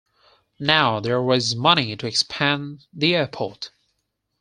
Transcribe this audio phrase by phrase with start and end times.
[0.59, 3.69] Now there was money to expand the airport.